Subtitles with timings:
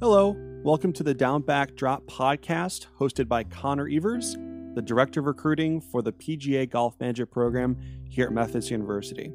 [0.00, 0.34] Hello,
[0.64, 4.34] welcome to the Downback Drop podcast, hosted by Connor Evers,
[4.74, 7.76] the Director of Recruiting for the PGA Golf Manager Program
[8.08, 9.30] here at Methodist University.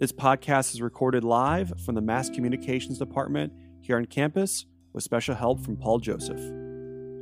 [0.00, 3.52] This podcast is recorded live from the Mass Communications Department
[3.82, 6.40] here on campus with special help from Paul Joseph.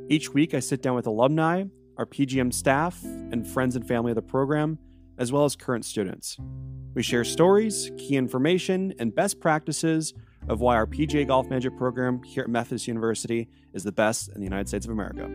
[0.09, 1.65] Each week, I sit down with alumni,
[1.97, 4.79] our PGM staff, and friends and family of the program,
[5.19, 6.39] as well as current students.
[6.95, 10.15] We share stories, key information, and best practices
[10.49, 14.39] of why our PGA Golf Manager program here at Methodist University is the best in
[14.39, 15.29] the United States of America.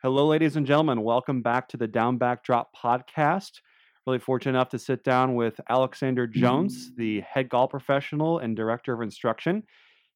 [0.00, 1.02] Hello, ladies and gentlemen.
[1.02, 3.60] Welcome back to the Downback Drop podcast.
[4.06, 8.94] Really fortunate enough to sit down with Alexander Jones, the head golf professional and director
[8.94, 9.64] of instruction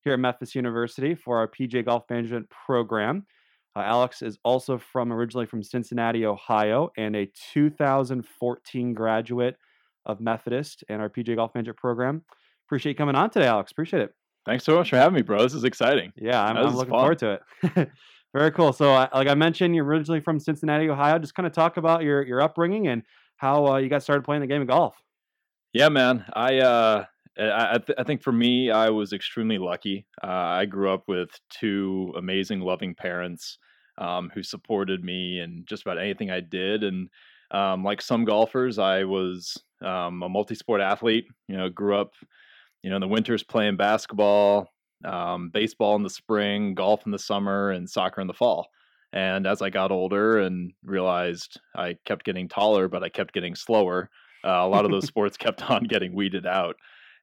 [0.05, 3.27] here at Methodist University for our PGA Golf Management program.
[3.75, 9.57] Uh, Alex is also from originally from Cincinnati, Ohio, and a 2014 graduate
[10.07, 12.23] of Methodist and our PGA Golf Management program.
[12.67, 13.73] Appreciate you coming on today, Alex.
[13.73, 14.15] Appreciate it.
[14.45, 15.43] Thanks so much for having me, bro.
[15.43, 16.13] This is exciting.
[16.17, 17.01] Yeah, I'm, I'm looking fun.
[17.01, 17.41] forward to
[17.75, 17.91] it.
[18.35, 18.73] Very cool.
[18.73, 21.19] So, uh, like I mentioned, you're originally from Cincinnati, Ohio.
[21.19, 23.03] Just kind of talk about your your upbringing and
[23.37, 24.97] how uh, you got started playing the game of golf.
[25.73, 26.25] Yeah, man.
[26.33, 27.05] I uh,
[27.39, 30.07] I, th- I think for me, I was extremely lucky.
[30.23, 33.59] Uh, I grew up with two amazing, loving parents
[33.99, 36.85] um, who supported me and just about anything I did.
[36.85, 37.09] And
[37.53, 41.27] um, like some golfers, I was um, a multi-sport athlete.
[41.49, 42.13] You know, grew up,
[42.83, 44.69] you know, in the winters playing basketball,
[45.05, 48.69] um, baseball in the spring, golf in the summer, and soccer in the fall.
[49.13, 53.55] And as I got older and realized I kept getting taller, but I kept getting
[53.55, 54.09] slower,
[54.43, 56.77] uh, a lot of those sports kept on getting weeded out.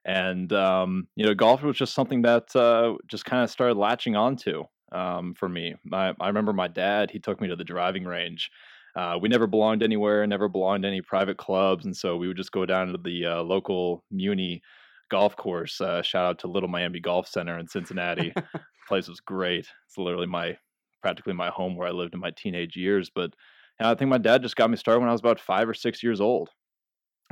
[0.04, 4.16] And um, you know, golf was just something that uh, just kind of started latching
[4.16, 5.74] onto um, for me.
[5.92, 8.50] I, I remember my dad; he took me to the driving range
[8.96, 12.36] uh, we never belonged anywhere, never belonged to any private clubs, and so we would
[12.36, 14.62] just go down to the uh, local Muni
[15.10, 15.80] golf course.
[15.80, 18.32] Uh, shout out to Little Miami Golf Center in Cincinnati.
[18.88, 19.68] place was great.
[19.86, 20.56] It's literally my
[21.02, 23.10] practically my home where I lived in my teenage years.
[23.14, 23.32] But
[23.80, 26.02] I think my dad just got me started when I was about five or six
[26.02, 26.50] years old,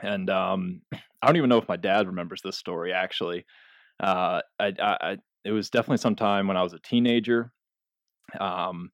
[0.03, 3.45] and um, I don't even know if my dad remembers this story actually.
[4.01, 7.53] Uh, I, I, it was definitely sometime when I was a teenager.
[8.39, 8.91] Um,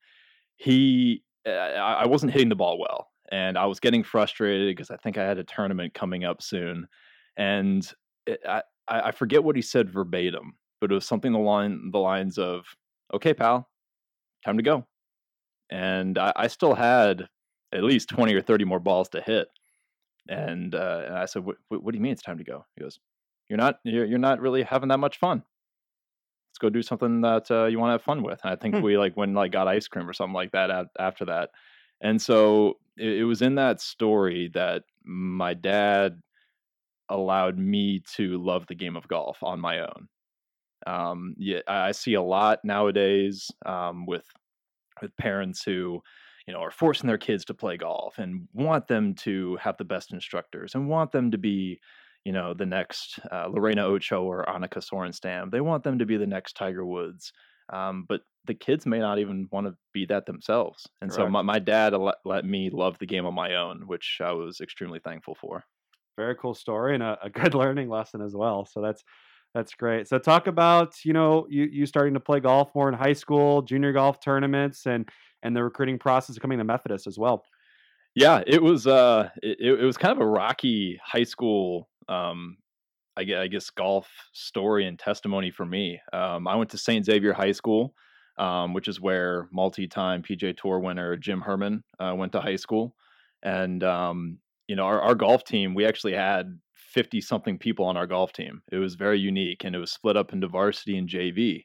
[0.56, 5.18] he I wasn't hitting the ball well, and I was getting frustrated because I think
[5.18, 6.86] I had a tournament coming up soon,
[7.36, 7.90] and
[8.26, 12.38] it, I I forget what he said verbatim, but it was something line the lines
[12.38, 12.64] of,
[13.12, 13.68] "Okay, pal,
[14.44, 14.86] time to go,"
[15.70, 17.28] and I, I still had
[17.72, 19.48] at least twenty or thirty more balls to hit,
[20.28, 22.82] and, uh, and I said, what, "What do you mean it's time to go?" He
[22.82, 23.00] goes,
[23.48, 25.44] "You're not you're, you're not really having that much fun."
[26.54, 28.38] Let's go do something that uh, you want to have fun with.
[28.44, 28.82] And I think hmm.
[28.82, 31.50] we like when like got ice cream or something like that after that.
[32.00, 36.22] And so it, it was in that story that my dad
[37.08, 40.08] allowed me to love the game of golf on my own.
[40.86, 44.26] Um, yeah, I see a lot nowadays um, with
[45.02, 46.00] with parents who,
[46.46, 49.84] you know, are forcing their kids to play golf and want them to have the
[49.84, 51.80] best instructors and want them to be
[52.24, 55.50] you know, the next uh, Lorena Ochoa or Annika Sorenstam.
[55.50, 57.32] They want them to be the next Tiger Woods.
[57.72, 60.86] Um, but the kids may not even want to be that themselves.
[61.00, 61.26] And Correct.
[61.26, 64.32] so my, my dad let, let me love the game on my own, which I
[64.32, 65.64] was extremely thankful for.
[66.16, 68.66] Very cool story and a, a good learning lesson as well.
[68.66, 69.02] So that's
[69.54, 70.08] that's great.
[70.08, 73.62] So talk about you know you you starting to play golf more in high school,
[73.62, 75.08] junior golf tournaments, and
[75.42, 77.44] and the recruiting process of coming to Methodist as well.
[78.14, 82.56] Yeah, it was uh it, it was kind of a rocky high school um,
[83.16, 86.00] I I guess golf story and testimony for me.
[86.12, 87.04] Um, I went to St.
[87.04, 87.94] Xavier High School,
[88.38, 92.94] um, which is where multi-time PGA Tour winner Jim Herman uh, went to high school,
[93.42, 95.74] and um, you know our, our golf team.
[95.74, 98.62] We actually had fifty something people on our golf team.
[98.72, 101.64] It was very unique, and it was split up into varsity and JV.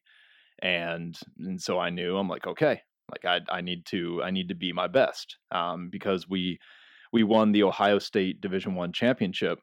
[0.61, 4.49] And and so I knew I'm like okay, like I I need to I need
[4.49, 6.59] to be my best um, because we
[7.11, 9.59] we won the Ohio State Division One championship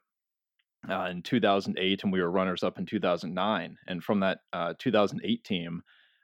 [0.89, 3.77] uh, in 2008, and we were runners up in 2009.
[3.87, 5.81] And from that uh, 2008 team,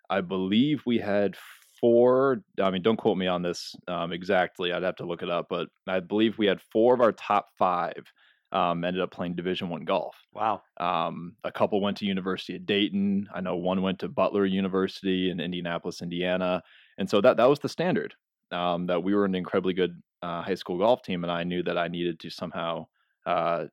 [0.10, 1.36] I believe we had
[1.80, 2.44] four.
[2.62, 4.71] I mean, don't quote me on this um, exactly.
[4.71, 7.50] I'd have to look it up, but I believe we had four of our top
[7.57, 8.06] five
[8.54, 10.15] um, ended up playing Division One golf.
[10.31, 10.62] Wow.
[10.80, 13.27] Um, a couple went to University of Dayton.
[13.33, 16.62] I know one went to Butler University in Indianapolis, Indiana,
[16.98, 18.13] and so that that was the standard.
[18.51, 21.63] Um, that we were an incredibly good uh, high school golf team, and I knew
[21.63, 22.86] that I needed to somehow
[23.25, 23.65] uh,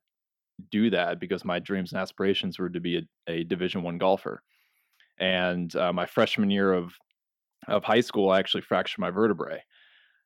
[0.69, 4.43] do that because my dreams and aspirations were to be a, a Division One golfer.
[5.19, 6.93] And uh, my freshman year of
[7.67, 9.63] of high school, I actually fractured my vertebrae,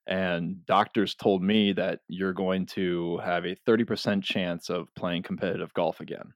[0.07, 5.73] and doctors told me that you're going to have a 30% chance of playing competitive
[5.73, 6.33] golf again.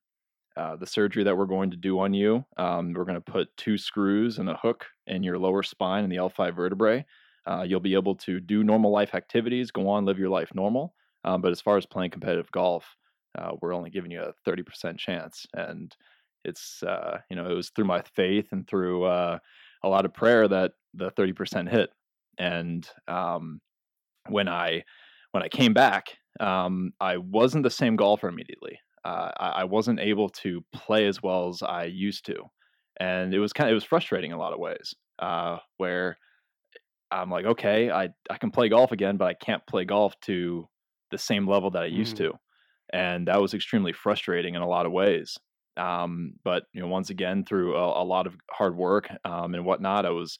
[0.57, 3.55] uh, the surgery that we're going to do on you, um, we're going to put
[3.55, 7.05] two screws and a hook in your lower spine and the L5 vertebrae.
[7.45, 10.93] Uh, you'll be able to do normal life activities, go on, live your life normal.
[11.23, 12.95] Um, but as far as playing competitive golf,
[13.37, 15.45] uh, we're only giving you a 30% chance.
[15.53, 15.95] And
[16.45, 19.39] it's, uh, you know, it was through my faith and through uh,
[19.83, 21.89] a lot of prayer that the 30% hit.
[22.37, 23.59] And um,
[24.29, 24.83] when I,
[25.31, 28.79] when I came back, um, I wasn't the same golfer immediately.
[29.05, 32.35] Uh, I, I, wasn't able to play as well as I used to,
[32.99, 34.93] and it was kind of it was frustrating in a lot of ways.
[35.19, 36.17] Uh, where
[37.09, 40.67] I'm like, okay, I I can play golf again, but I can't play golf to
[41.11, 42.29] the same level that I used mm.
[42.29, 42.33] to,
[42.91, 45.37] and that was extremely frustrating in a lot of ways.
[45.77, 49.65] Um, but you know, once again, through a, a lot of hard work um, and
[49.65, 50.37] whatnot, I was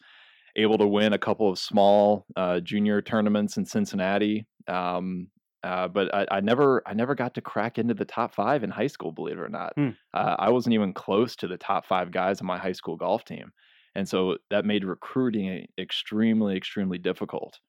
[0.56, 4.46] able to win a couple of small uh, junior tournaments in Cincinnati.
[4.68, 5.28] Um,
[5.64, 8.70] uh, but I, I, never, I never got to crack into the top five in
[8.70, 9.12] high school.
[9.12, 9.90] Believe it or not, hmm.
[10.14, 13.26] uh, I wasn't even close to the top five guys on my high school golf
[13.26, 13.52] team,
[13.96, 17.60] and so that made recruiting extremely, extremely difficult.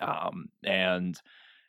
[0.00, 1.20] Um, and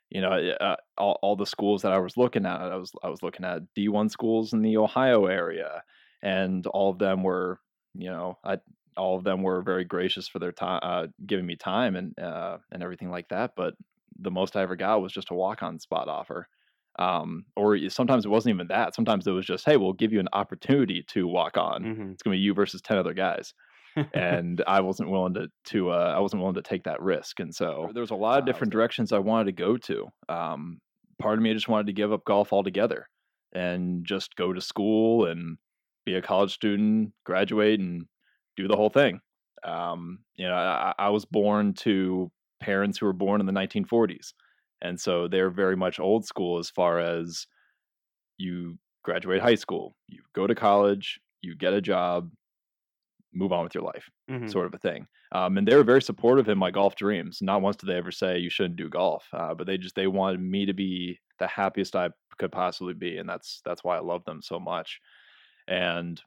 [0.09, 3.09] you know, uh, all, all the schools that I was looking at, I was, I
[3.09, 5.83] was looking at D one schools in the Ohio area,
[6.21, 7.59] and all of them were,
[7.94, 8.57] you know, I,
[8.95, 12.57] all of them were very gracious for their time, uh, giving me time and uh,
[12.71, 13.51] and everything like that.
[13.56, 13.75] But
[14.19, 16.48] the most I ever got was just a walk on spot offer.
[16.98, 18.95] Um, or sometimes it wasn't even that.
[18.95, 21.83] Sometimes it was just, hey, we'll give you an opportunity to walk on.
[21.83, 22.12] Mm-hmm.
[22.12, 23.54] It's gonna be you versus ten other guys.
[24.14, 27.40] And I wasn't willing to to uh, I wasn't willing to take that risk.
[27.40, 30.08] And so there was a lot of different directions I wanted to go to.
[30.30, 30.80] Um,
[31.20, 33.08] part of me just wanted to give up golf altogether
[33.54, 35.58] and just go to school and
[36.06, 38.06] be a college student, graduate, and
[38.56, 39.20] do the whole thing.
[39.64, 44.34] Um, you know, I, I was born to parents who were born in the 1940s.
[44.82, 47.48] And so they're very much old school as far as
[48.38, 52.30] you graduate high school, you go to college, you get a job,
[53.38, 54.48] move on with your life, mm-hmm.
[54.48, 55.07] sort of a thing.
[55.31, 57.39] Um, and they were very supportive in my golf dreams.
[57.42, 60.07] Not once did they ever say you shouldn't do golf, uh, but they just they
[60.07, 64.01] wanted me to be the happiest I could possibly be, and that's that's why I
[64.01, 65.00] love them so much.
[65.68, 66.22] And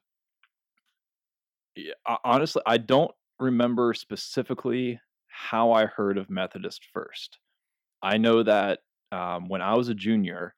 [1.77, 7.39] yeah, honestly, I don't remember specifically how I heard of Methodist first.
[8.03, 8.81] I know that
[9.13, 10.55] um, when I was a junior,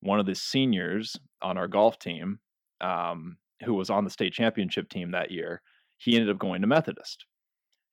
[0.00, 2.38] one of the seniors on our golf team,
[2.80, 5.62] um, who was on the state championship team that year,
[6.00, 7.26] he ended up going to Methodist.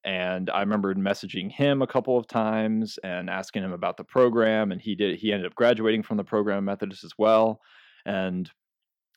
[0.05, 4.71] And I remember messaging him a couple of times and asking him about the program,
[4.71, 5.19] and he did.
[5.19, 7.59] He ended up graduating from the program Methodist as well,
[8.05, 8.49] and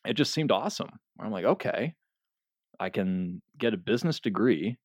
[0.04, 0.90] it just seemed awesome.
[1.20, 1.94] I'm like, okay,
[2.80, 4.78] I can get a business degree.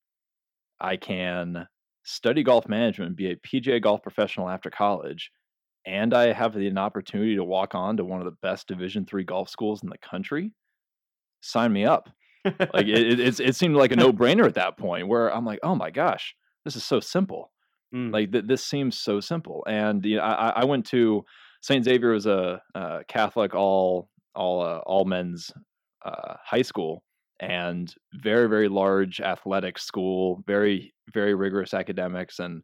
[0.80, 1.66] I can
[2.04, 5.32] study golf management, be a PGA golf professional after college,
[5.84, 9.06] and I have the, an opportunity to walk on to one of the best Division
[9.06, 10.52] three golf schools in the country,
[11.40, 12.10] sign me up.
[12.74, 15.08] Like it, it, it, seemed like a no brainer at that point.
[15.08, 16.34] Where I'm like, oh my gosh,
[16.64, 17.52] this is so simple.
[17.94, 18.12] Mm.
[18.12, 19.64] Like th- this seems so simple.
[19.68, 21.24] And you know, I, I went to
[21.62, 25.50] Saint Xavier was a, a Catholic all all uh, all men's
[26.04, 27.02] uh, high school,
[27.40, 32.62] and very very large athletic school very very rigorous academics and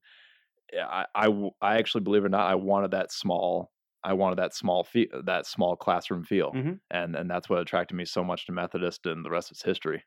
[0.74, 3.70] I, I i actually believe it or not i wanted that small
[4.04, 6.72] i wanted that small fee, that small classroom feel mm-hmm.
[6.90, 10.02] and and that's what attracted me so much to methodist and the rest is history.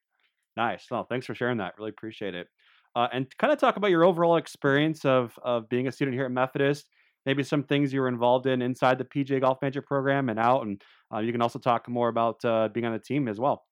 [0.58, 0.86] Nice.
[0.90, 1.74] Well thanks for sharing that.
[1.78, 2.48] Really appreciate it.
[2.96, 6.26] Uh, and kind of talk about your overall experience of of being a student here
[6.26, 6.90] at methodist
[7.26, 10.62] maybe some things you were involved in inside the PGA golf manager program and out
[10.66, 10.82] and
[11.14, 13.64] uh, you can also talk more about uh, being on the team as well.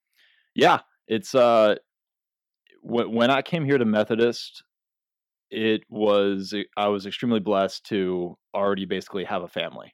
[0.55, 1.75] Yeah, it's uh,
[2.85, 4.63] w- when I came here to Methodist,
[5.49, 9.93] it was I was extremely blessed to already basically have a family.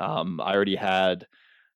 [0.00, 1.26] Um, I already had,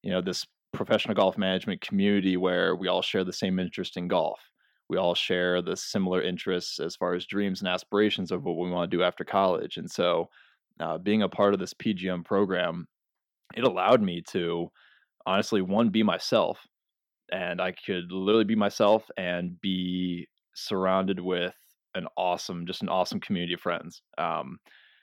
[0.03, 4.09] you know, this professional golf management community where we all share the same interest in
[4.09, 4.41] golf.
[4.89, 8.71] We all share the similar interests as far as dreams and aspirations of what we
[8.71, 9.77] want to do after college.
[9.77, 10.29] And so,
[10.81, 12.87] uh, being a part of this PGM program,
[13.55, 14.71] it allowed me to
[15.27, 16.67] honestly, one, be myself,
[17.31, 21.55] and I could literally be myself and be surrounded with
[21.95, 24.03] an awesome, just an awesome community of friends.
[24.19, 24.59] Um,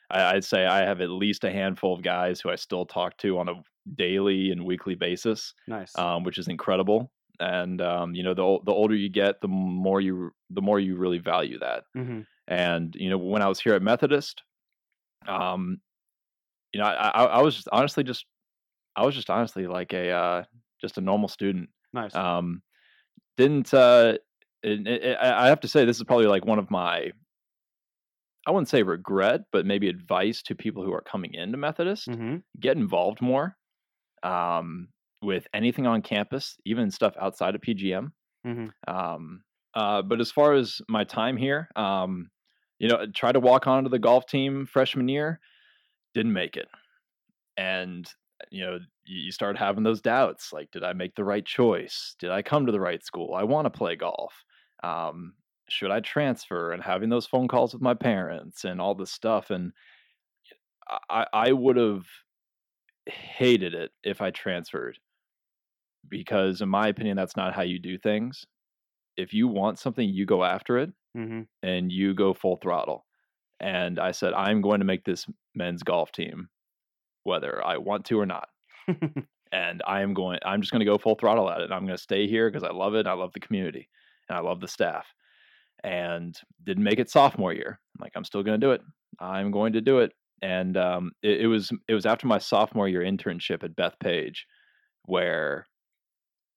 [0.09, 3.17] I, would say I have at least a handful of guys who I still talk
[3.17, 3.53] to on a
[3.95, 5.53] daily and weekly basis.
[5.67, 7.11] Nice, um, which is incredible.
[7.39, 10.95] And um, you know, the the older you get, the more you the more you
[10.97, 11.83] really value that.
[11.95, 12.21] Mm-hmm.
[12.47, 14.43] And you know, when I was here at Methodist,
[15.27, 15.79] um,
[16.73, 18.25] you know, I, I, I was just honestly just
[18.95, 20.43] I was just honestly like a uh,
[20.81, 22.15] just a normal student Nice.
[22.15, 22.61] Um,
[23.37, 24.15] didn't uh,
[24.63, 27.11] it, it, I have to say this is probably like one of my
[28.49, 32.37] I wouldn't say regret, but maybe advice to people who are coming into Methodist: mm-hmm.
[32.59, 33.55] get involved more.
[34.23, 34.89] Um,
[35.21, 38.11] with anything on campus, even stuff outside of PGM.
[38.45, 38.71] Mhm.
[38.87, 39.43] Um,
[39.75, 42.31] uh, but as far as my time here, um,
[42.79, 45.39] you know, tried to walk onto the golf team freshman year,
[46.15, 46.69] didn't make it,
[47.55, 48.11] and
[48.49, 52.15] you know, you, you start having those doubts, like, did I make the right choice?
[52.17, 53.35] Did I come to the right school?
[53.35, 54.33] I want to play golf.
[54.81, 55.33] Um,
[55.71, 56.71] should I transfer?
[56.71, 59.73] And having those phone calls with my parents and all this stuff, and
[61.09, 62.05] I, I would have
[63.07, 64.99] hated it if I transferred
[66.07, 68.45] because, in my opinion, that's not how you do things.
[69.17, 71.47] If you want something, you go after it Mhm.
[71.63, 73.05] and you go full throttle.
[73.59, 76.49] And I said, I'm going to make this men's golf team,
[77.23, 78.49] whether I want to or not.
[79.51, 81.65] and I am going, I'm just going to go full throttle at it.
[81.65, 83.07] And I'm going to stay here because I love it.
[83.07, 83.89] I love the community
[84.29, 85.07] and I love the staff.
[85.83, 87.79] And didn't make it sophomore year.
[87.95, 88.81] I'm like, I'm still going to do it.
[89.19, 90.11] I'm going to do it.
[90.41, 94.37] And um, it, it was it was after my sophomore year internship at Bethpage,
[95.05, 95.65] where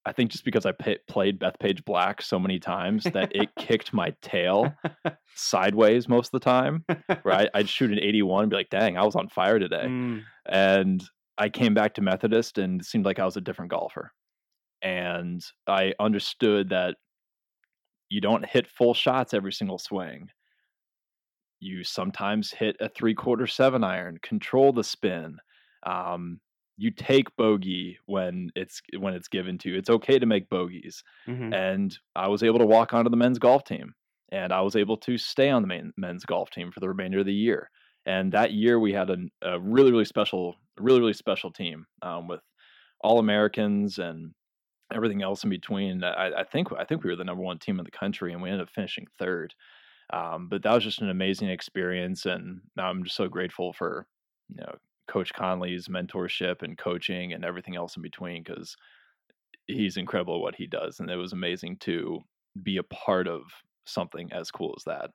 [0.05, 3.93] I think just because I pa played Bethpage Black so many times that it kicked
[3.93, 4.73] my tail
[5.35, 6.85] sideways most of the time.
[7.23, 9.85] Where I, I'd shoot an 81 and be like, "Dang, I was on fire today."
[9.85, 10.23] Mm.
[10.45, 11.03] and
[11.37, 14.11] I came back to Methodist and it seemed like I was a different golfer.
[14.81, 16.97] And I understood that
[18.13, 20.29] you don't hit full shots every single swing.
[21.59, 25.37] You sometimes hit a three quarter seven iron, control the spin.
[25.85, 26.41] Um,
[26.75, 29.77] you take bogey when it's when it's given to you.
[29.77, 31.03] It's okay to make bogeys.
[31.27, 31.53] Mhm.
[31.53, 33.93] And I was able to walk onto the men's golf team,
[34.29, 37.19] and I was able to stay on the main, men's golf team for the remainder
[37.19, 37.69] of the year.
[38.05, 42.27] And that year, we had a, a really, really special, really, really special team um,
[42.27, 42.41] with
[43.01, 44.33] all Americans and
[44.91, 46.03] everything else in between.
[46.03, 48.41] I, I think I think we were the number one team in the country, and
[48.41, 49.53] we ended up finishing third.
[50.11, 54.07] Um, but that was just an amazing experience, and I'm just so grateful for
[54.49, 54.75] you know
[55.07, 58.75] Coach Conley's mentorship and coaching and everything else in between because
[59.67, 62.19] he's incredible at what he does, and it was amazing to
[62.61, 63.43] be a part of
[63.85, 65.11] something as cool as that.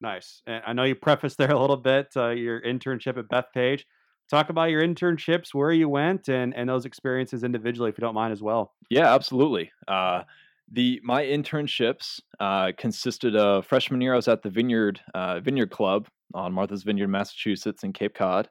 [0.00, 0.42] Nice.
[0.46, 3.84] And I know you prefaced there a little bit uh, your internship at Bethpage.
[4.30, 8.14] Talk about your internships, where you went, and and those experiences individually, if you don't
[8.14, 8.74] mind, as well.
[8.90, 9.72] Yeah, absolutely.
[9.86, 10.22] Uh,
[10.70, 14.12] the my internships uh, consisted of freshman year.
[14.12, 18.50] I was at the Vineyard uh, Vineyard Club on Martha's Vineyard, Massachusetts, in Cape Cod.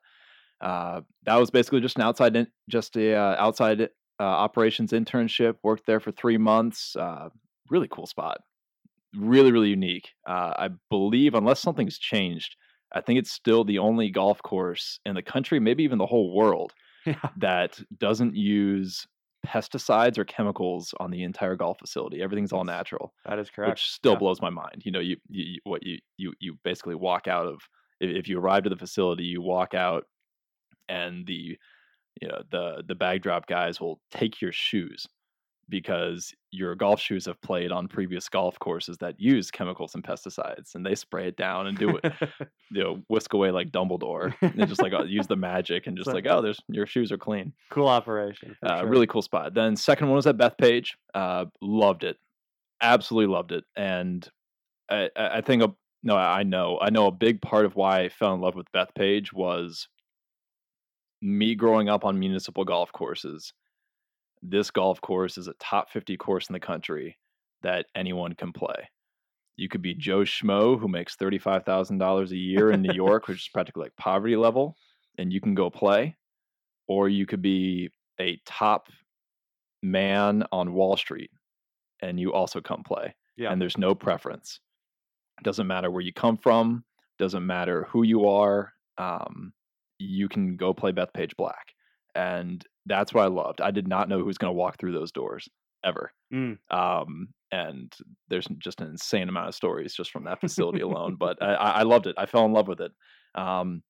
[0.61, 5.57] Uh, that was basically just an outside, just a uh, outside uh, operations internship.
[5.61, 6.95] Worked there for three months.
[7.69, 8.39] Really cool spot.
[9.15, 10.09] Really, really unique.
[10.25, 12.55] I believe, unless something's changed,
[12.93, 16.33] I think it's still the only golf course in the country, maybe even the whole
[16.35, 16.73] world,
[17.05, 17.29] Yeah.
[17.37, 19.07] that doesn't use
[19.45, 22.21] pesticides or chemicals on the entire golf facility.
[22.21, 23.69] Everything's all natural, That is correct.
[23.69, 24.19] which still Yeah.
[24.19, 24.83] blows my mind.
[24.85, 27.61] You know, you, you what you you you basically walk out of
[27.99, 30.05] if, if you arrive to the facility, you walk out,
[30.89, 31.57] and the
[32.21, 35.05] you know the the bag drop guys will take your shoes
[35.69, 40.75] because your golf shoes have played on previous golf courses that use chemicals and pesticides,
[40.75, 42.13] and they spray it down and do it
[42.71, 46.05] you know whisk away like Dumbledore and just like uh, use the magic and just
[46.09, 48.55] So- like oh there's your shoes are clean cool operation.
[48.63, 48.87] uh, sure.
[48.87, 49.53] really cool spot.
[49.53, 50.91] Then second one was at Bethpage.
[51.13, 52.17] Uh, loved it,
[52.81, 54.27] absolutely loved it, and
[54.89, 58.01] I, I I think a, no, I know, I know a big part of why
[58.01, 59.89] I fell in love with Bethpage was
[61.21, 63.51] me growing up on municipal golf courses.
[64.41, 67.17] This golf course is a top fifty course in the country
[67.63, 68.89] that anyone can play.
[69.55, 72.93] You could be Joe Schmo who makes thirty five thousand dollars a year in New
[72.93, 74.75] York, which is practically like poverty level,
[75.17, 76.15] and you can go play,
[76.87, 77.89] or you could be
[78.19, 78.89] a top
[79.83, 81.31] man on Wall Street
[82.01, 83.15] and you also come play.
[83.35, 83.51] Yeah.
[83.51, 84.59] And there's no preference.
[85.43, 86.83] Doesn't matter where you come from,
[87.19, 88.73] doesn't matter who you are.
[88.97, 89.53] Um,
[89.99, 91.73] you can go play Bethpage Black.
[92.17, 93.61] And that's what I loved.
[93.61, 95.47] I did not know who was going to walk through those doors
[95.85, 96.11] ever.
[96.33, 96.57] Mm.
[96.71, 97.93] Um, and
[98.27, 101.15] there's just an insane amount of stories just from that facility alone.
[101.15, 102.15] But I, I loved it.
[102.17, 102.91] I fell in love with it.
[103.35, 103.83] Um,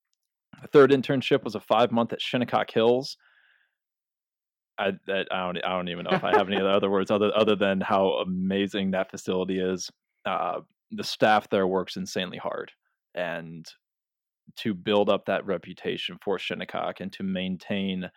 [0.62, 3.16] the third internship was a five month at Shinnecock Hills.
[4.78, 7.32] I that I don't I don't even know if I have any other words other
[7.36, 9.90] other than how amazing that facility is.
[10.26, 10.60] Uh,
[10.92, 12.72] the staff there works insanely hard,
[13.16, 13.66] and
[14.58, 18.10] to build up that reputation for Shinnecock and to maintain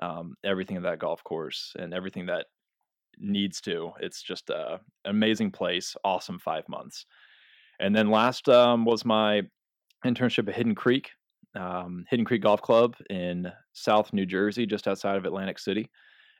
[0.00, 2.46] um, everything at that golf course and everything that
[3.18, 3.92] needs to.
[4.00, 5.96] It's just a an amazing place.
[6.04, 7.06] Awesome five months,
[7.80, 9.42] and then last um, was my
[10.04, 11.10] internship at Hidden Creek,
[11.56, 15.90] um, Hidden Creek Golf Club in South New Jersey, just outside of Atlantic City,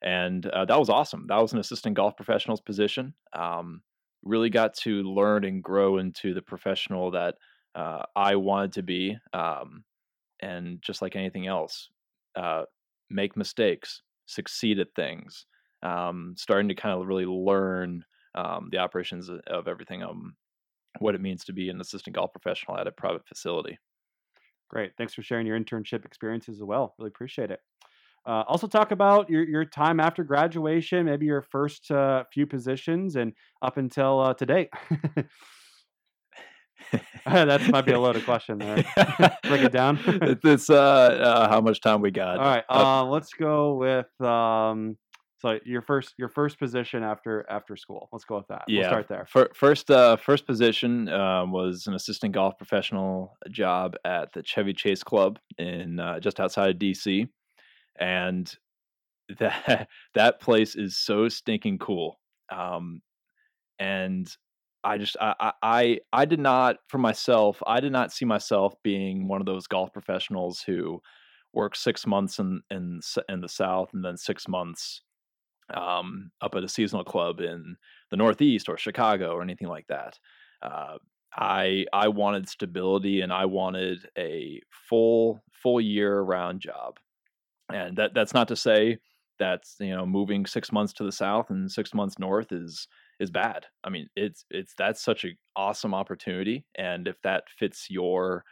[0.03, 1.27] and uh, that was awesome.
[1.29, 3.15] That was an assistant golf professional's position.
[3.33, 3.83] Um,
[4.25, 7.37] really got to learn and grow into the professional that
[7.79, 9.85] uh, I wanted to be, um,
[10.41, 11.91] and just like anything else,
[12.35, 12.65] uh,
[13.09, 15.47] make mistakes, succeed at things,
[15.85, 18.05] um, starting to kind of really learn
[18.35, 20.35] um, the operations of everything, um,
[20.99, 23.79] what it means to be an assistant golf professional at a private facility.
[24.69, 24.93] Great.
[24.99, 26.95] Thanks for sharing your internship experiences as well.
[26.99, 27.61] Really appreciate it.
[28.27, 33.15] Uh, also, talk about your, your time after graduation, maybe your first uh, few positions
[33.15, 33.33] and
[33.63, 34.69] up until uh, today.
[37.27, 38.77] that might be a loaded question there.
[39.45, 39.99] Break it down.
[40.45, 42.39] it's uh, uh, how much time we got.
[42.39, 42.65] All right.
[42.69, 44.97] Uh, let's go with um,
[45.41, 48.09] so your first your first position after after school.
[48.13, 48.65] Let's go with that.
[48.67, 48.81] Yeah.
[48.81, 49.51] We'll start there.
[49.55, 55.03] First uh, first position um, was an assistant golf professional job at the Chevy Chase
[55.03, 57.29] Club in uh, just outside of DC,
[58.01, 58.53] and
[59.39, 62.19] that that place is so stinking cool.
[62.51, 63.03] Um,
[63.79, 64.29] and
[64.85, 69.29] I just I, I I did not for myself I did not see myself being
[69.29, 71.01] one of those golf professionals who
[71.53, 75.03] work six months in in in the South and then six months
[75.75, 77.77] um, up at a seasonal club in
[78.11, 80.19] the Northeast or Chicago or anything like that.
[80.63, 80.99] Uh,
[81.37, 86.99] I I wanted stability and I wanted a full full year round job,
[87.73, 88.99] and that that's not to say
[89.39, 92.89] that's you know moving six months to the south and six months north is
[93.21, 93.67] is bad.
[93.85, 98.45] I mean, it's it's that's such an awesome opportunity, and if that fits your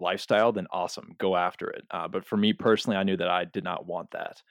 [0.00, 1.84] lifestyle, then awesome, go after it.
[1.90, 4.42] Uh, but for me personally, I knew that I did not want that,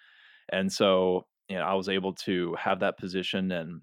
[0.52, 3.82] and so you know I was able to have that position, and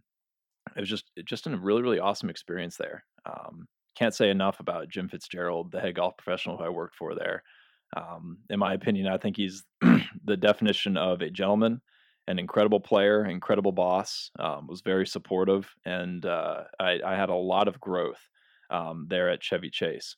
[0.76, 3.04] it was just just a really really awesome experience there.
[3.26, 7.14] Um, can't say enough about Jim Fitzgerald, the head golf professional who I worked for
[7.14, 7.42] there.
[7.96, 9.62] Um, in my opinion, I think he's
[10.24, 11.80] the definition of a gentleman
[12.26, 17.34] an incredible player, incredible boss, um, was very supportive, and uh, I, I, had a
[17.34, 18.20] lot of growth
[18.70, 20.16] um, there at Chevy Chase.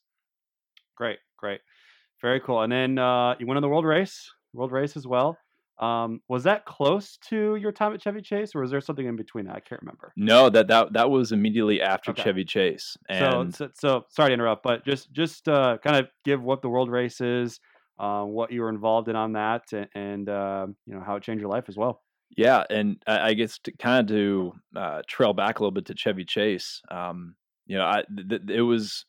[0.97, 1.61] Great, great,
[2.23, 2.63] very cool.
[2.63, 5.37] And then uh, you went on the world race, world race as well.
[5.79, 9.15] Um, was that close to your time at Chevy Chase, or was there something in
[9.15, 9.57] between that?
[9.57, 10.13] I can't remember.
[10.17, 12.23] No, that that that was immediately after okay.
[12.23, 12.97] Chevy Chase.
[13.11, 16.63] And so, so, so, sorry to interrupt, but just just uh, kind of give what
[16.63, 17.61] the world race is,
[17.99, 21.23] uh, what you were involved in on that, and, and uh, you know how it
[21.23, 22.03] changed your life as well.
[22.37, 25.87] Yeah, and I, I guess to kind of to uh, trail back a little bit
[25.87, 27.35] to Chevy Chase, um,
[27.67, 29.05] you know, I th- it was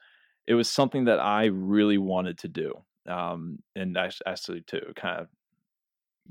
[0.46, 2.74] it was something that I really wanted to do,
[3.08, 5.28] um, and I, actually to kind of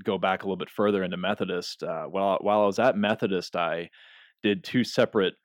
[0.03, 1.83] go back a little bit further into Methodist.
[1.83, 3.89] Uh, while while I was at Methodist, I
[4.43, 5.35] did two separate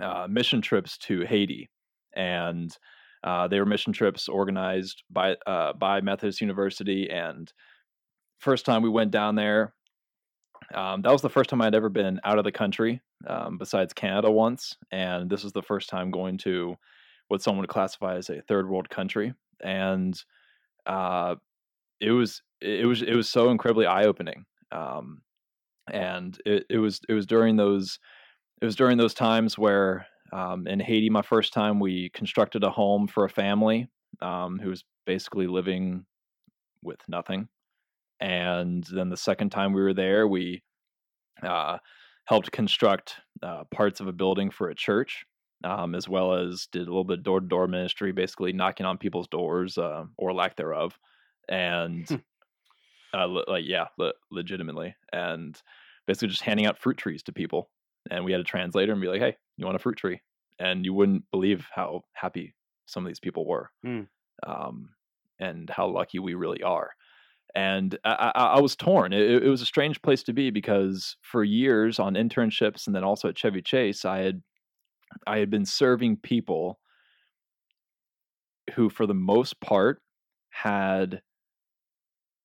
[0.00, 1.70] uh, mission trips to Haiti,
[2.14, 2.76] and
[3.24, 7.10] uh, they were mission trips organized by uh, by Methodist University.
[7.10, 7.52] And
[8.38, 9.74] first time we went down there,
[10.74, 13.92] um, that was the first time I'd ever been out of the country, um, besides
[13.92, 16.76] Canada once, and this was the first time going to
[17.28, 20.20] what someone would classify as a third world country, and
[20.86, 21.36] uh,
[22.00, 25.22] it was it was it was so incredibly eye opening, um,
[25.90, 27.98] and it, it was it was during those
[28.60, 32.70] it was during those times where um, in Haiti, my first time, we constructed a
[32.70, 33.88] home for a family
[34.22, 36.06] um, who was basically living
[36.82, 37.48] with nothing.
[38.20, 40.62] And then the second time we were there, we
[41.42, 41.78] uh,
[42.24, 45.24] helped construct uh, parts of a building for a church,
[45.64, 48.96] um, as well as did a little bit door to door ministry, basically knocking on
[48.96, 50.98] people's doors uh, or lack thereof.
[51.48, 52.16] And hmm.
[53.12, 54.94] uh, like, yeah, le- legitimately.
[55.12, 55.60] And
[56.06, 57.68] basically just handing out fruit trees to people
[58.10, 60.20] and we had a translator and be like, "Hey, you want a fruit tree?"
[60.58, 62.54] And you wouldn't believe how happy
[62.86, 64.06] some of these people were, mm.
[64.46, 64.90] um,
[65.40, 66.90] and how lucky we really are.
[67.54, 69.12] And I, I, I was torn.
[69.12, 73.04] It, it, was a strange place to be because for years on internships and then
[73.04, 74.42] also at Chevy Chase, I had
[75.26, 76.78] I had been serving people
[78.74, 80.00] who, for the most part,
[80.50, 81.20] had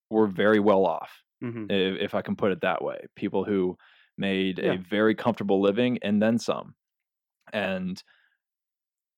[0.09, 1.11] were very well off,
[1.43, 1.65] mm-hmm.
[1.69, 2.99] if, if I can put it that way.
[3.15, 3.77] People who
[4.17, 4.73] made yeah.
[4.73, 6.75] a very comfortable living and then some.
[7.53, 8.01] And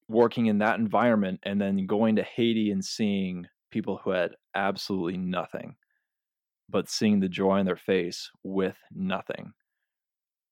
[0.07, 5.17] working in that environment and then going to Haiti and seeing people who had absolutely
[5.17, 5.75] nothing,
[6.67, 9.53] but seeing the joy on their face with nothing.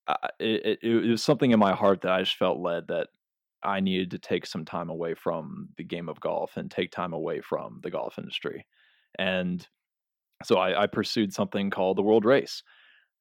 [0.08, 3.08] Uh, it, it, it was something in my heart that I just felt led that
[3.64, 7.12] I needed to take some time away from the game of golf and take time
[7.12, 8.66] away from the golf industry.
[9.18, 9.68] And
[10.44, 12.62] so I, I pursued something called the World Race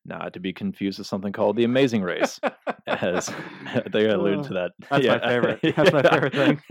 [0.07, 2.41] not to be confused with something called the Amazing Race.
[2.87, 3.31] As
[3.93, 4.73] they alluded to that.
[4.91, 5.17] That's yeah.
[5.17, 5.61] my favorite.
[5.77, 6.63] That's my favorite thing.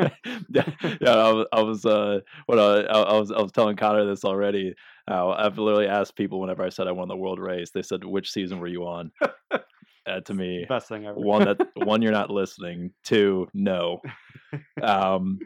[0.50, 0.70] yeah,
[1.02, 1.12] yeah.
[1.12, 4.74] I was, I was, uh, what I, I, was, I was telling Connor this already.
[5.10, 7.72] Uh, I've literally asked people whenever I said I won the world race.
[7.72, 9.12] They said, "Which season were you on?"
[10.08, 11.20] Uh, to me, best thing ever.
[11.20, 12.92] one that one you're not listening.
[13.04, 14.02] Two, no.
[14.82, 15.40] Um,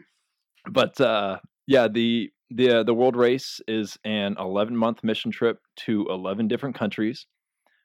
[0.70, 5.58] but uh, yeah, the the uh, the world race is an 11 month mission trip
[5.76, 7.26] to 11 different countries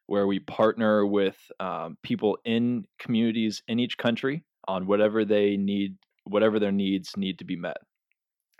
[0.06, 5.96] where we partner with um, people in communities in each country on whatever they need,
[6.24, 7.76] whatever their needs need to be met.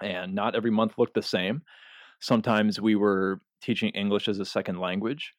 [0.01, 1.63] And not every month looked the same.
[2.21, 5.33] Sometimes we were teaching English as a second language.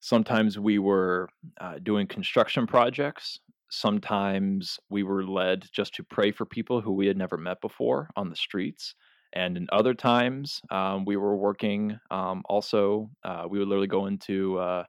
[0.00, 1.28] Sometimes we were
[1.60, 3.38] uh, doing construction projects.
[3.70, 8.10] Sometimes we were led just to pray for people who we had never met before
[8.16, 8.94] on the streets.
[9.32, 14.06] And in other times, um, we were working um, also, uh, we would literally go
[14.06, 14.84] into, uh,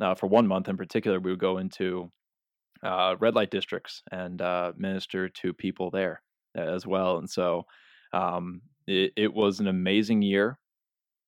[0.00, 2.10] uh, for one month in particular, we would go into
[2.82, 6.22] uh, red light districts and uh, minister to people there
[6.54, 7.18] as well.
[7.18, 7.64] And so
[8.12, 10.58] um, it, it, was an amazing year.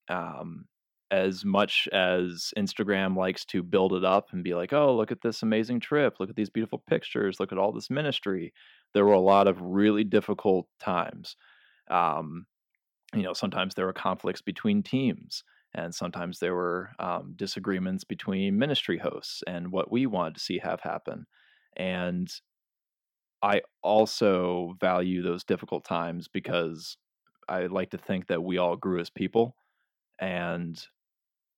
[0.08, 0.66] Um,
[1.10, 5.22] as much as Instagram likes to build it up and be like, oh, look at
[5.22, 8.52] this amazing trip, look at these beautiful pictures, look at all this ministry,
[8.92, 11.36] there were a lot of really difficult times.
[11.90, 12.46] Um,
[13.14, 18.58] you know, sometimes there were conflicts between teams, and sometimes there were um, disagreements between
[18.58, 21.26] ministry hosts and what we wanted to see have happen.
[21.76, 22.28] And
[23.42, 26.96] I also value those difficult times because
[27.48, 29.54] I like to think that we all grew as people
[30.20, 30.82] and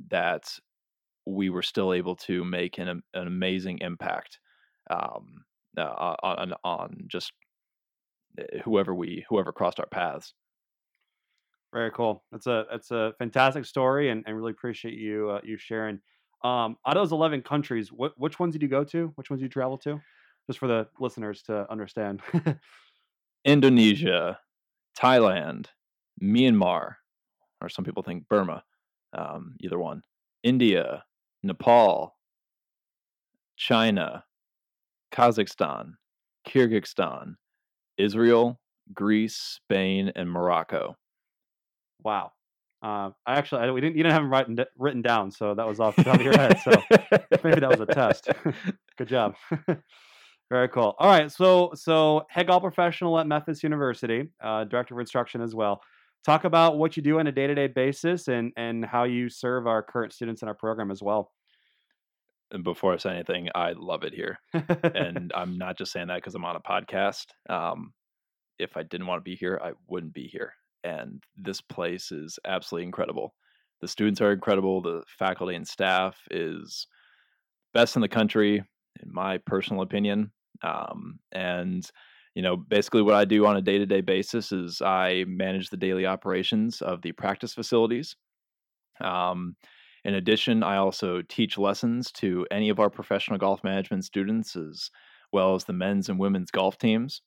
[0.09, 0.59] that
[1.27, 4.39] we were still able to make an, an amazing impact
[4.91, 5.45] um,
[5.77, 7.33] uh, on, on just
[8.39, 10.35] eh, whoever we whoever crossed our paths.
[11.73, 12.25] Very cool.
[12.33, 16.01] That's a that's a fantastic story, and, and really appreciate you uh, you sharing.
[16.43, 19.13] Um, out of those eleven countries, what which ones did you go to?
[19.15, 20.01] Which ones did you travel to?
[20.49, 22.23] Just for the listeners to understand.
[23.45, 24.39] Indonesia,
[24.99, 25.67] Thailand,
[26.23, 26.95] Myanmar,
[27.61, 28.65] or some people think Burma,
[29.13, 30.03] um, either one.
[30.43, 31.05] India,
[31.43, 32.17] Nepal,
[33.57, 34.25] China,
[35.13, 35.93] Kazakhstan,
[36.47, 37.35] Kyrgyzstan,
[37.97, 38.61] Israel,
[38.93, 40.97] Greece, Spain, and Morocco.
[42.03, 42.33] Wow.
[42.83, 45.67] Uh, I actually I, we didn't you didn't have them written written down, so that
[45.67, 46.59] was off the top of your head.
[46.61, 46.73] So
[47.45, 48.29] maybe that was a test.
[48.97, 49.35] Good job.
[50.51, 50.95] Very cool.
[50.99, 55.55] All right, so so head golf professional at Methodist University, uh, director of instruction as
[55.55, 55.83] well
[56.25, 59.83] talk about what you do on a day-to-day basis and and how you serve our
[59.83, 61.33] current students in our program as well
[62.51, 64.39] and before i say anything i love it here
[64.95, 67.93] and i'm not just saying that because i'm on a podcast um,
[68.59, 70.53] if i didn't want to be here i wouldn't be here
[70.85, 73.35] and this place is absolutely incredible
[73.81, 76.87] the students are incredible the faculty and staff is
[77.73, 78.63] best in the country
[79.03, 80.31] in my personal opinion
[80.63, 81.91] um, and
[82.35, 85.71] you know, basically what I do on a day to day basis is I manage
[85.71, 88.17] the daily operations of the practice facilities.
[89.01, 89.57] Um,
[90.05, 94.91] in addition, I also teach lessons to any of our professional golf management students as
[95.33, 97.23] well as the men's and women's golf teams.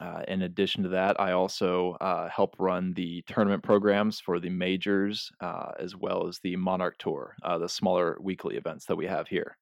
[0.00, 4.50] Uh, in addition to that, I also uh, help run the tournament programs for the
[4.50, 9.06] majors uh, as well as the Monarch Tour, uh, the smaller weekly events that we
[9.06, 9.56] have here.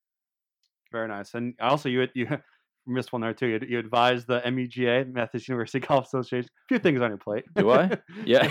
[0.90, 1.34] Very nice.
[1.34, 2.26] And also, you you
[2.86, 3.46] missed one there too.
[3.46, 6.48] You, you advise the MUGA, Methodist University Golf Association.
[6.66, 7.44] A few things on your plate.
[7.54, 7.90] Do I?
[8.24, 8.48] Yeah.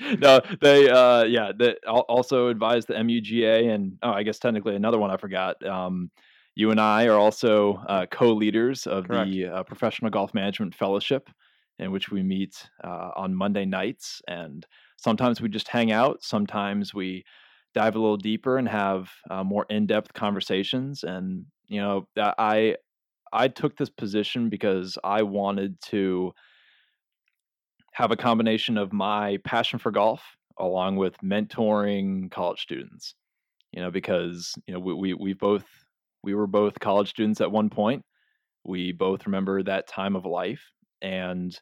[0.18, 0.88] no, they.
[0.88, 1.52] Uh, yeah.
[1.56, 5.64] They also advise the MUGA, and oh, I guess technically another one I forgot.
[5.66, 6.10] Um,
[6.60, 9.30] you and I are also uh, co-leaders of Correct.
[9.30, 11.30] the uh, Professional Golf Management Fellowship,
[11.78, 14.66] in which we meet uh, on Monday nights, and
[14.98, 16.22] sometimes we just hang out.
[16.22, 17.24] Sometimes we
[17.72, 22.74] dive a little deeper and have uh, more in-depth conversations and you know i
[23.32, 26.32] I took this position because I wanted to
[27.92, 33.14] have a combination of my passion for golf along with mentoring college students.
[33.70, 35.64] You know, because you know we we we both
[36.22, 38.02] we were both college students at one point.
[38.64, 40.62] We both remember that time of life,
[41.00, 41.58] and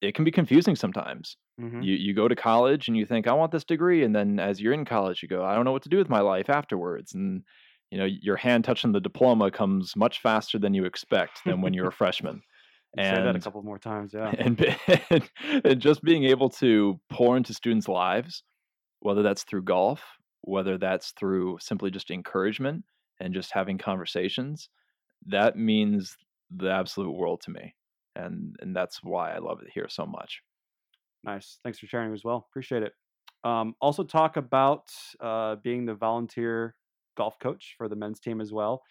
[0.00, 1.36] it can be confusing sometimes.
[1.60, 1.82] Mm-hmm.
[1.82, 4.60] You you go to college and you think I want this degree, and then as
[4.60, 7.14] you're in college, you go I don't know what to do with my life afterwards,
[7.14, 7.42] and
[7.90, 11.74] you know your hand touching the diploma comes much faster than you expect than when
[11.74, 12.42] you're a freshman
[12.96, 14.76] and say that a couple more times yeah and,
[15.10, 15.30] and,
[15.64, 18.42] and just being able to pour into students lives
[19.00, 20.02] whether that's through golf
[20.42, 22.84] whether that's through simply just encouragement
[23.20, 24.68] and just having conversations
[25.26, 26.16] that means
[26.50, 27.74] the absolute world to me
[28.16, 30.42] and and that's why i love it here so much
[31.22, 32.92] nice thanks for sharing as well appreciate it
[33.44, 36.74] um, also talk about uh, being the volunteer
[37.16, 38.82] golf coach for the men's team as well.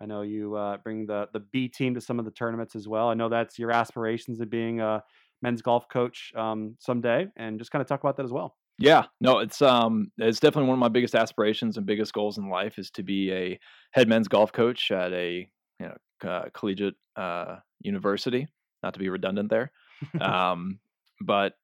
[0.00, 2.86] I know you uh, bring the the B team to some of the tournaments as
[2.86, 3.08] well.
[3.08, 5.02] I know that's your aspirations of being a
[5.42, 8.56] men's golf coach um, someday, and just kind of talk about that as well.
[8.78, 12.50] Yeah, no, it's um, it's definitely one of my biggest aspirations and biggest goals in
[12.50, 13.58] life is to be a
[13.92, 15.48] head men's golf coach at a
[15.80, 18.46] you know uh, collegiate uh, university.
[18.82, 19.72] Not to be redundant there,
[20.20, 20.78] um,
[21.22, 21.54] but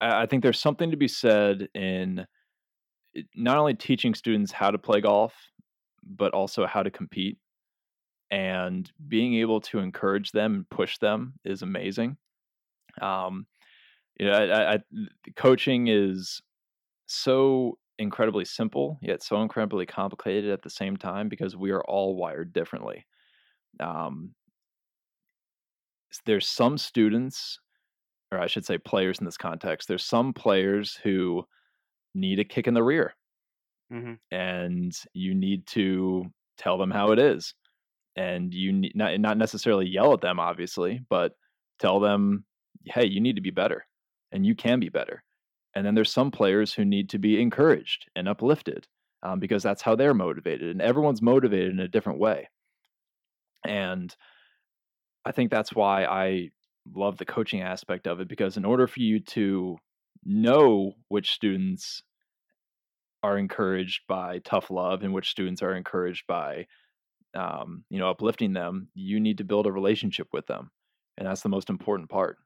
[0.00, 2.26] I, I think there's something to be said in
[3.34, 5.34] not only teaching students how to play golf,
[6.04, 7.38] but also how to compete.
[8.32, 12.16] And being able to encourage them and push them is amazing.
[13.00, 13.46] Um,
[14.20, 14.78] you know, I, I,
[15.34, 16.42] coaching is
[17.06, 22.16] so incredibly simple yet so incredibly complicated at the same time because we are all
[22.16, 23.06] wired differently.
[23.78, 24.34] Um,
[26.26, 27.60] there's some students,
[28.30, 29.88] or I should say, players in this context.
[29.88, 31.44] There's some players who
[32.14, 33.14] need a kick in the rear,
[33.92, 34.14] mm-hmm.
[34.30, 36.24] and you need to
[36.58, 37.54] tell them how it is,
[38.16, 41.32] and you need not not necessarily yell at them, obviously, but
[41.78, 42.44] tell them,
[42.84, 43.86] hey, you need to be better,
[44.32, 45.22] and you can be better
[45.74, 48.86] and then there's some players who need to be encouraged and uplifted
[49.22, 50.70] um, because that's how they're motivated.
[50.70, 52.48] And everyone's motivated in a different way.
[53.64, 54.14] And
[55.24, 56.50] I think that's why I
[56.94, 59.76] love the coaching aspect of it because in order for you to
[60.24, 62.02] know which students
[63.22, 66.66] are encouraged by tough love and which students are encouraged by
[67.34, 70.70] um, you know uplifting them you need to build a relationship with them
[71.18, 72.38] and that's the most important part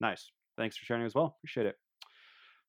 [0.00, 1.76] nice thanks for sharing as well appreciate it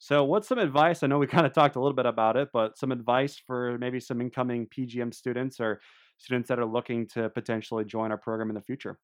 [0.02, 1.04] so, what's some advice?
[1.04, 3.78] I know we kind of talked a little bit about it, but some advice for
[3.78, 5.82] maybe some incoming PGM students or
[6.17, 8.97] students that are looking to potentially join our program in the future?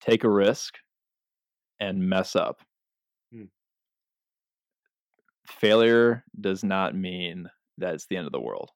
[0.00, 0.74] Take a risk
[1.80, 2.60] and mess up.
[3.32, 3.44] Hmm.
[5.46, 8.70] Failure does not mean that it's the end of the world.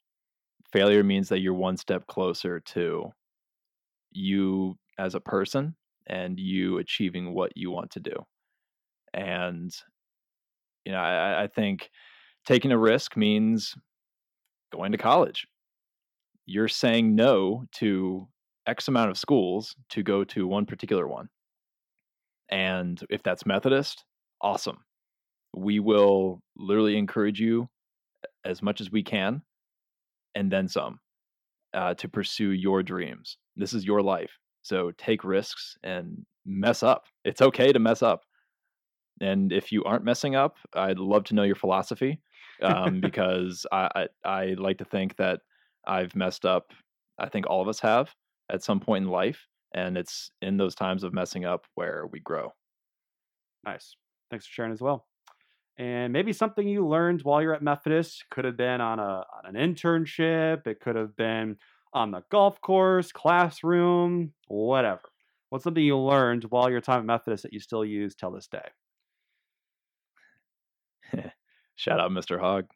[0.73, 3.11] Failure means that you're one step closer to
[4.12, 5.75] you as a person
[6.06, 8.14] and you achieving what you want to do.
[9.12, 9.70] And,
[10.84, 11.90] you know, I, I think
[12.46, 13.74] taking a risk means
[14.72, 15.46] going to college.
[16.46, 18.28] You're saying no to
[18.66, 21.28] X amount of schools to go to one particular one.
[22.50, 24.04] And if that's Methodist,
[24.40, 24.78] awesome.
[25.56, 27.68] We will literally encourage you
[28.44, 29.42] as much as we can
[30.34, 30.98] and then some
[31.74, 33.36] uh, to pursue your dreams.
[33.56, 34.30] This is your life.
[34.70, 37.06] So take risks and mess up.
[37.24, 38.22] It's okay to mess up.
[39.20, 42.20] And if you aren't messing up, I'd love to know your philosophy
[42.62, 45.40] um, because I, I, I like to think that
[45.88, 46.72] I've messed up.
[47.18, 48.14] I think all of us have
[48.48, 52.20] at some point in life, and it's in those times of messing up where we
[52.20, 52.52] grow.
[53.64, 53.96] Nice.
[54.30, 55.04] Thanks for sharing as well.
[55.78, 59.52] And maybe something you learned while you're at Methodist could have been on a on
[59.52, 60.68] an internship.
[60.68, 61.56] It could have been
[61.92, 65.03] on the golf course, classroom, whatever.
[65.48, 68.46] What's something you learned while your time at Methodist that you still use till this
[68.46, 68.68] day?
[71.74, 72.38] Shout out, Mr.
[72.38, 72.66] Hogg.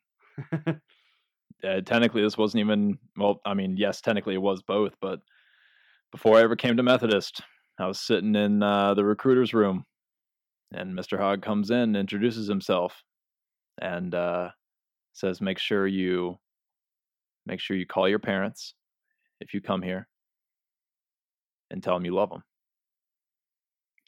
[0.67, 5.21] uh, technically, this wasn't even, well, I mean, yes, technically it was both, but
[6.11, 7.41] before I ever came to Methodist,
[7.79, 9.85] I was sitting in uh, the recruiter's room,
[10.73, 11.19] and Mr.
[11.19, 13.03] Hogg comes in, introduces himself,
[13.81, 14.51] and uh,
[15.13, 16.39] says, "Make sure you,
[17.47, 18.75] make sure you call your parents
[19.45, 20.09] if you come here,
[21.71, 22.43] and tell them you love them."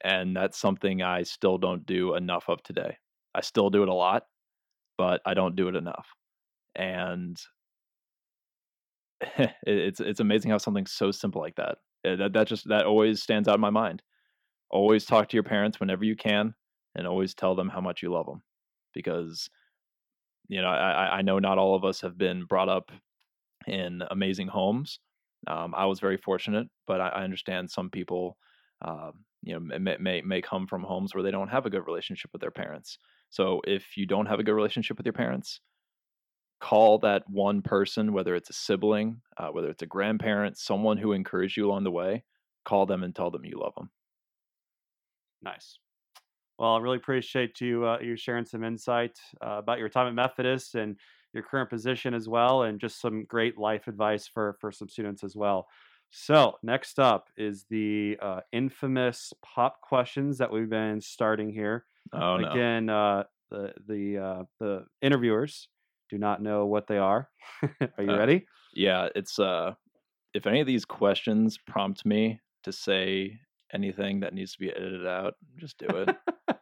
[0.05, 2.97] And that's something I still don't do enough of today.
[3.35, 4.25] I still do it a lot,
[4.99, 6.09] but I don't do it enough.
[6.75, 7.37] And
[9.63, 13.23] it's it's amazing how something so simple like that eh, that that just that always
[13.23, 14.03] stands out in my mind.
[14.71, 16.55] Always talk to your parents whenever you can,
[16.95, 18.43] and always tell them how much you love them,
[18.95, 19.49] because
[20.49, 22.91] you know I, I know not all of us have been brought up
[23.67, 25.01] in amazing homes.
[25.47, 28.37] Um, I was very fortunate, but I, I understand some people,
[28.83, 31.87] uh, you know, may, may may come from homes where they don't have a good
[31.87, 32.99] relationship with their parents,
[33.31, 35.61] so if you don't have a good relationship with your parents,
[36.61, 41.13] call that one person, whether it's a sibling, uh, whether it's a grandparent, someone who
[41.13, 42.25] encouraged you along the way,
[42.65, 43.91] call them and tell them you love them.
[45.43, 45.79] Nice.
[46.59, 50.15] Well, I really appreciate you uh, you sharing some insight uh, about your time at
[50.15, 50.99] Methodist and
[51.37, 55.23] your current position as well, and just some great life advice for for some students
[55.23, 55.69] as well.
[56.11, 61.85] So next up is the uh, infamous pop questions that we've been starting here.
[62.13, 62.51] Oh no!
[62.51, 65.69] Again, uh, the the uh, the interviewers
[66.09, 67.29] do not know what they are.
[67.63, 68.47] are you uh, ready?
[68.75, 69.75] Yeah, it's uh,
[70.35, 73.39] if any of these questions prompt me to say
[73.73, 76.17] anything that needs to be edited out, just do it.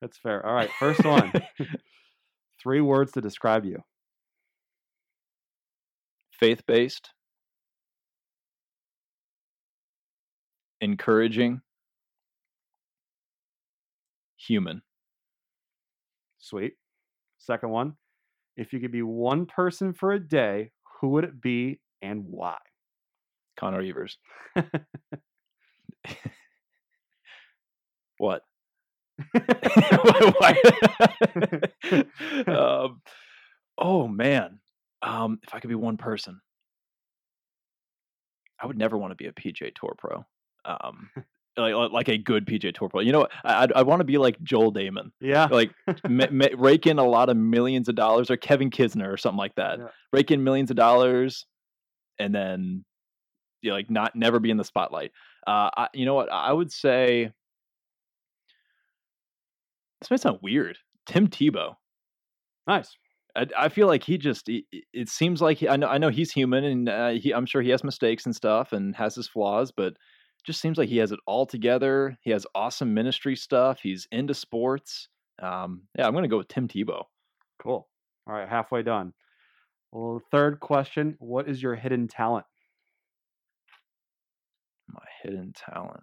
[0.00, 0.44] That's fair.
[0.44, 1.32] All right, first one.
[2.62, 3.82] Three words to describe you.
[6.38, 7.10] Faith based,
[10.80, 11.60] encouraging,
[14.36, 14.82] human.
[16.38, 16.74] Sweet.
[17.38, 17.94] Second one.
[18.56, 20.70] If you could be one person for a day,
[21.00, 22.58] who would it be and why?
[23.56, 24.18] Connor Evers.
[28.18, 28.42] what?
[32.46, 33.00] um,
[33.78, 34.58] oh man,
[35.04, 36.40] um, if I could be one person,
[38.60, 40.24] I would never want to be a PGA Tour pro.
[40.64, 41.10] Um,
[41.56, 43.00] like like a good PGA Tour pro.
[43.00, 45.10] You know, I I want to be like Joel Dahmen.
[45.20, 45.70] Yeah, like
[46.08, 49.38] ma- ma- rake in a lot of millions of dollars, or Kevin Kisner, or something
[49.38, 49.78] like that.
[49.78, 49.88] Yeah.
[50.12, 51.46] Rake in millions of dollars,
[52.18, 52.84] and then
[53.62, 55.12] you know, like not never be in the spotlight.
[55.46, 56.32] Uh, I, you know what?
[56.32, 57.30] I would say
[60.00, 60.78] this might sound weird.
[61.06, 61.76] Tim Tebow.
[62.66, 62.96] nice.
[63.36, 66.08] I, I feel like he just it, it seems like he, I know I know
[66.08, 69.28] he's human and uh, he I'm sure he has mistakes and stuff and has his
[69.28, 69.94] flaws but
[70.44, 72.16] just seems like he has it all together.
[72.20, 73.80] He has awesome ministry stuff.
[73.82, 75.08] He's into sports.
[75.42, 77.04] Um, yeah, I'm going to go with Tim Tebow.
[77.60, 77.88] Cool.
[78.26, 79.12] All right, halfway done.
[79.90, 82.46] Well, third question: What is your hidden talent?
[84.88, 86.02] My hidden talent.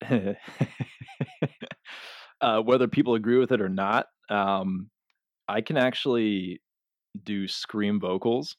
[2.40, 4.90] uh, whether people agree with it or not, um,
[5.48, 6.60] I can actually
[7.22, 8.56] do scream vocals.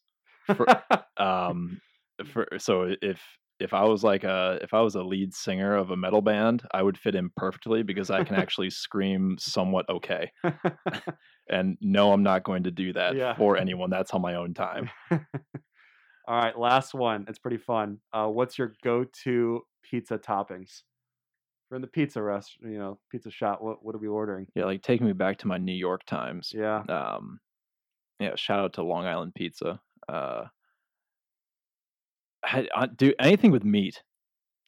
[0.56, 0.65] For,
[1.17, 1.80] um,
[2.26, 3.22] for so if
[3.60, 6.63] if I was like a if I was a lead singer of a metal band,
[6.74, 10.32] I would fit in perfectly because I can actually scream somewhat okay.
[11.50, 13.36] and no, I'm not going to do that Yeah.
[13.36, 13.89] for anyone.
[13.89, 14.89] That's on my own time.
[16.26, 17.26] All right, last one.
[17.28, 18.00] It's pretty fun.
[18.13, 20.84] Uh, what's your go-to pizza toppings?
[21.74, 23.60] We're in the pizza rest, you know, pizza shop.
[23.60, 24.46] What what are we ordering?
[24.54, 26.54] Yeah, like taking me back to my New York times.
[26.56, 26.84] Yeah.
[26.88, 27.40] Um,
[28.20, 29.82] yeah, shout out to Long Island Pizza.
[30.08, 30.44] Uh,
[32.46, 34.04] I, I do anything with meat.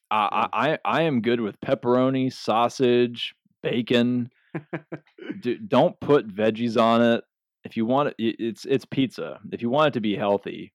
[0.09, 4.31] I, I I I am good with pepperoni, sausage, bacon.
[5.41, 7.23] do, don't put veggies on it.
[7.65, 9.39] If you want it, it's it's pizza.
[9.51, 10.73] If you want it to be healthy,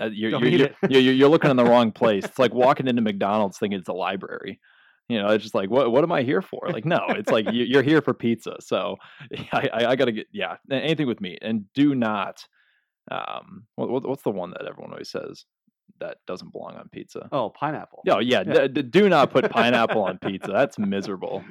[0.00, 0.76] uh, you're you're, eat you're, it.
[0.90, 2.24] you're you're you're looking in the wrong place.
[2.24, 4.58] It's like walking into McDonald's thinking it's a library.
[5.08, 6.68] You know, it's just like what what am I here for?
[6.70, 8.56] Like, no, it's like you- you're here for pizza.
[8.60, 8.96] So
[9.52, 12.44] I I, I gotta get yeah anything with meat and do not.
[13.10, 15.46] Um, what, what- what's the one that everyone always says
[16.00, 17.26] that doesn't belong on pizza?
[17.32, 18.02] Oh, pineapple.
[18.08, 18.66] Oh yeah, Yeah.
[18.66, 20.52] d- d- do not put pineapple on pizza.
[20.52, 21.42] That's miserable.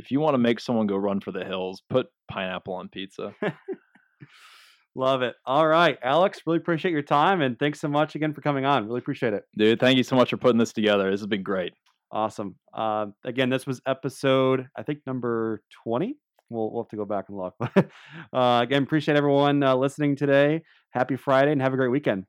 [0.00, 3.32] If you want to make someone go run for the hills, put pineapple on pizza.
[4.96, 5.34] Love it.
[5.44, 8.86] All right, Alex, really appreciate your time and thanks so much again for coming on.
[8.86, 9.44] Really appreciate it.
[9.56, 11.10] Dude, thank you so much for putting this together.
[11.10, 11.72] This has been great.
[12.14, 12.54] Awesome.
[12.72, 16.16] Uh, again, this was episode, I think, number 20.
[16.48, 17.54] We'll, we'll have to go back and look.
[17.58, 17.72] But
[18.32, 20.62] uh, again, appreciate everyone uh, listening today.
[20.90, 22.26] Happy Friday and have a great weekend.